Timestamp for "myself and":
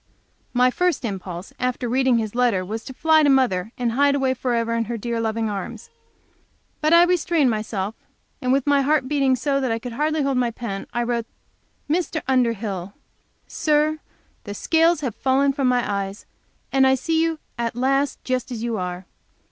7.51-8.51